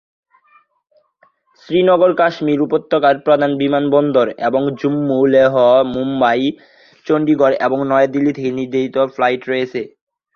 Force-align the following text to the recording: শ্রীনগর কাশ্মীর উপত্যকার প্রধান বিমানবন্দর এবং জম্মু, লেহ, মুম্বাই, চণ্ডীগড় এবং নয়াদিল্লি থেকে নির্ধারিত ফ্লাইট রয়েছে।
শ্রীনগর 1.63 2.11
কাশ্মীর 2.13 2.59
উপত্যকার 2.61 3.15
প্রধান 3.25 3.51
বিমানবন্দর 3.57 4.27
এবং 4.47 4.61
জম্মু, 4.79 5.19
লেহ, 5.33 5.53
মুম্বাই, 5.95 6.41
চণ্ডীগড় 7.05 7.55
এবং 7.65 7.77
নয়াদিল্লি 7.91 8.31
থেকে 8.37 8.51
নির্ধারিত 8.59 8.97
ফ্লাইট 9.15 9.41
রয়েছে। 9.47 9.81